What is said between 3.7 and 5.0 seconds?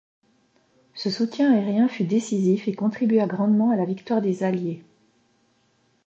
la victoire des Alliées.